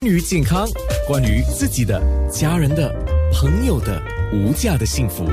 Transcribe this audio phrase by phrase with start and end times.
[0.00, 0.64] 关于健康，
[1.08, 2.00] 关于自己的、
[2.30, 2.88] 家人的、
[3.32, 4.00] 朋友的
[4.32, 5.24] 无价的幸福，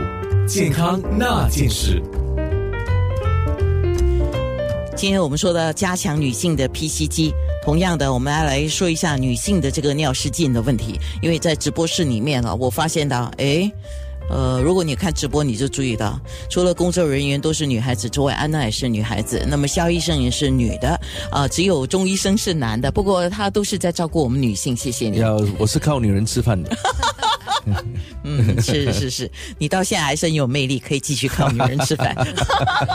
[0.47, 2.01] 健康那件事。
[4.96, 7.31] 今天我们说的加强女性的 PCG，
[7.63, 11.00] 同样的，我们来来说一下女性的这个尿失禁的问题。
[11.21, 13.71] 因为在直播室里面啊，我发现到，诶，
[14.30, 16.20] 呃，如果你看直播，你就注意到，
[16.50, 21.00] 除了工作人员都是女孩子之外，安娜也是女孩子，那么肖医生也是女的，
[21.32, 22.92] 啊、只有钟医生是男的。
[22.92, 25.20] 不过他都是在照顾我们女性，谢谢你。
[25.20, 26.75] 要我是靠女人吃饭的，
[28.24, 32.16] 嗯，是是是，你到现在还是很有魅力，可以继续靠女人吃饭。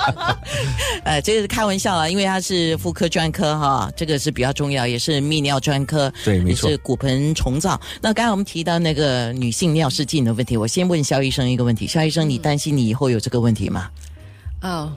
[1.04, 7.80] 呃，这个是开玩笑啊，因为他是妇科专科哈，这个是比较重要，也是泌尿专科，对没错也是骨盆重造。
[8.00, 13.90] 那刚才我们提到那个女性尿失禁的问题，我先问肖医生一个问题：肖医生，你担心你以后有这个问题吗？
[14.62, 14.92] 哦，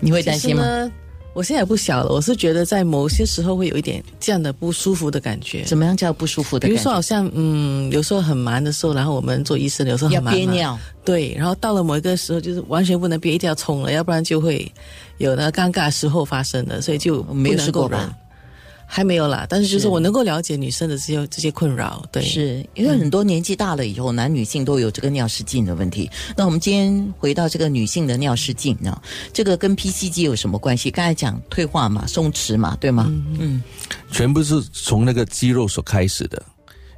[0.00, 0.90] 你会担心吗？
[1.34, 5.64] 我现在也不小了，我是觉得在某些时候会有一点这样的不舒服的感觉。
[5.64, 6.74] 怎么样叫不舒服的感觉？
[6.74, 14.70] 比如说，好像嗯，有时候很忙的时候，然后我们做医生有时候要很忙要，憋尿，对，然后到了某一个时候，就是完全不能憋，一定要冲了，要不然就会
[15.18, 18.14] 有那个尴尬时候发生的，所以就没试过吧？
[18.94, 26.10] 还没有啦，但是就是是我能够了解女生的这些这些困扰，对，是因为很多年纪大了以后，男女性都有这个尿失禁的问题。
[26.36, 29.00] 那我们今天回到这个女性的尿失禁呢，
[29.32, 30.90] 这个跟 PCG 有什么关系？
[30.90, 33.06] 刚才讲退化嘛、松弛嘛，对吗？
[33.40, 33.62] 嗯
[34.10, 36.42] 全部是从那个肌肉所开始的，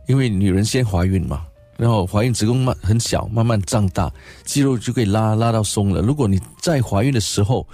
[0.08, 1.42] 因为女人先怀孕嘛，
[1.76, 4.12] 然后怀孕子宫慢很小，慢慢胀大，
[4.44, 6.00] 肌肉就可以拉拉到松了。
[6.02, 7.64] 如果你在怀孕的时候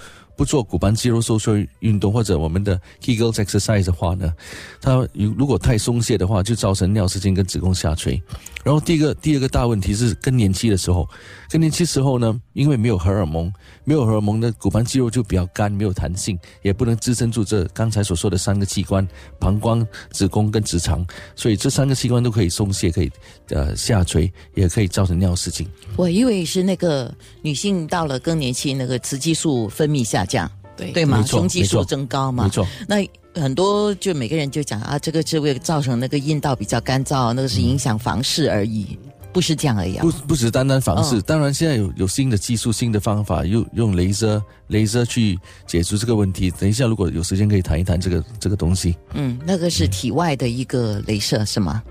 [0.40, 4.32] 不做骨盆肌肉收缩运动或者我们的 Kegel exercise 的话呢，
[4.80, 8.18] 它如如果太松懈的话，就造成尿失禁跟子宫下垂。
[8.64, 11.06] 然后第一个第二个大问题是更年期的时候，
[11.50, 13.52] 更年期时候呢，因为没有荷尔蒙，
[13.84, 19.06] 没有荷尔蒙的骨盆肌肉就比较干，没有弹性，也不能支撑住这刚才所说的三个器官：
[19.38, 21.06] 膀胱、子宫跟直肠。
[21.36, 23.12] 所以这三个器官都可以松懈，可以
[23.50, 25.68] 呃下垂，也可以造成尿失禁。
[25.96, 31.24] 我以为是那个女性到了更年期，那个雌激素分泌下降，对对吗？
[31.26, 32.50] 雄激素增高嘛没。
[32.50, 32.96] 错，那
[33.34, 38.96] 很多就每个人就讲啊，这个是会造成那个阴道比较干燥，那个是影响房事而已，
[39.32, 40.12] 不是这样而已啊不。
[40.28, 46.50] 不只单单房事，嗯当然现在有有新的技术、新的方法，用用镭射镭射去解除这个问题。
[46.52, 48.96] 等一下如果有时间可以谈一谈这个这个东西。
[49.14, 51.82] 嗯，那个是体外的一个镭射是吗？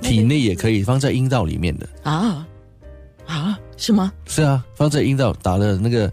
[0.00, 1.88] 体内也可以放在阴道里面的。
[2.02, 2.46] 啊
[3.24, 4.12] 啊，是吗？
[4.26, 6.12] 是啊，放在阴道打了那个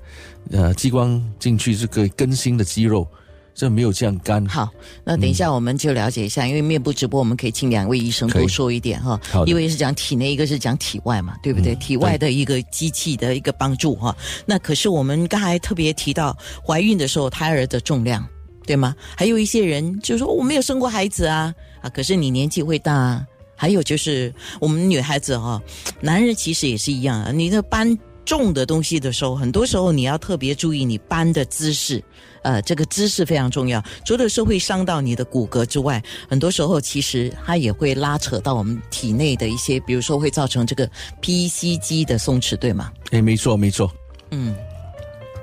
[0.50, 3.07] 呃激光进去，是可以更新的肌肉，
[3.53, 4.44] 这没有这样干。
[4.47, 4.68] 好，
[5.03, 11.75] 那等一下我们就了解一下，因为面部直播我们可以请两位医生多说一点哈一位是讲体内，一个是讲体外嘛，对不对？
[11.75, 14.18] 嗯体外的一个机器的一个帮助哈。
[14.47, 18.28] 那可是我们刚才特别提到怀孕的时候胎儿的重量。
[18.66, 18.96] 对吗？
[19.18, 21.51] 还有一些人就说我没有生过孩子啊
[21.81, 23.25] 啊，可是你年纪会大啊。
[23.59, 25.62] 还有就是我们女孩子哈、
[26.00, 27.30] 男人其实也是一样啊。
[27.30, 32.02] 你在搬重的东西的时候，很多时候你要特别注意你搬的姿势，
[32.42, 33.84] 呃，这个姿势非常重要。
[34.06, 40.90] 除了是会伤到你的骨骼之外，很多时候其实它也会拉扯到我们体内的一些，比如说会造成这个
[41.22, 42.90] PCG 的松弛，对吗？
[43.12, 43.92] 哎，没错没错，
[44.31, 44.56] 嗯，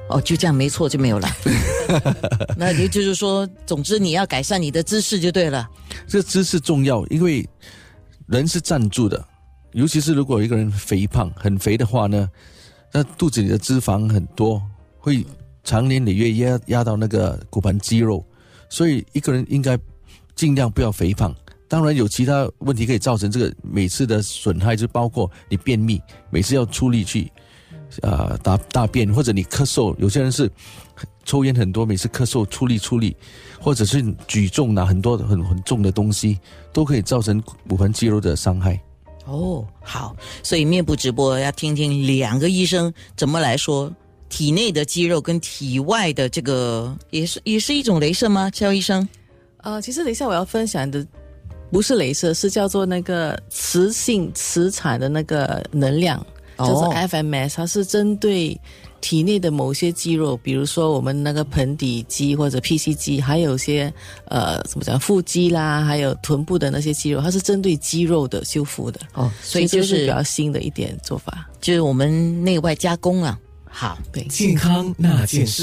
[0.08, 1.28] 哦，就这样没错就没有了。
[2.56, 5.68] 那也就是说，总之你要改善你的姿势就对了。
[6.08, 7.46] 这姿势重要，因为
[8.26, 9.24] 人是站住的，
[9.72, 12.28] 尤其是如果一个人肥胖很肥的话呢，
[12.92, 14.62] 那肚子里的脂肪很多，
[14.98, 15.24] 会
[15.62, 18.24] 长年累月压压到那个骨盆肌肉，
[18.68, 19.78] 所以一个人应该
[20.34, 21.34] 尽量不要肥胖。
[21.68, 26.00] 当然有其他问题可以造成这个每次的损害，就包括你便秘，
[26.30, 27.30] 每次要出力去、
[28.02, 30.50] 呃大大便，或者你咳嗽，有些人是
[31.24, 33.16] 抽烟很多，每次咳嗽出力出力，
[33.60, 36.38] 或者是举重拿很多很很重的东西，
[36.72, 38.80] 都可以造成骨盆肌肉的伤害。
[39.24, 43.92] 哦，好，所以面部直播要听听两个医生怎么来说
[44.28, 48.50] 体内的肌肉跟体外的这个，也是也是一种镭射吗？
[48.54, 49.08] 肖医生？
[49.58, 51.04] 呃，其实等一下我要分享的
[51.72, 56.24] 不是镭射，是叫做那个磁性磁场的那个能量，
[56.58, 58.58] 叫做哦 FMS，它是针对
[59.00, 63.92] 体内的某些肌肉，比如说我们那个盆底肌或者 PC 肌，还有一些
[64.26, 69.00] 呃怎么讲腹肌啦，还有臀部的那些肌肉，它是针对肌肉的修复的。
[69.14, 71.48] 哦，所以就是比较新的一点做法。
[71.60, 73.38] 就是我们内外加工啊。
[73.68, 74.24] 好，对。
[74.24, 75.62] 健康那件事。